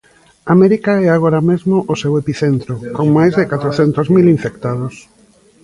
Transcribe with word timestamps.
América 0.55 0.93
é 1.05 1.07
agora 1.11 1.41
mesmo 1.49 1.75
o 1.93 1.95
seu 2.01 2.13
epicentro, 2.21 2.73
con 2.97 3.07
máis 3.17 3.33
de 3.39 3.47
catrocentos 3.51 4.07
mil 4.15 4.27
infectados. 4.35 4.93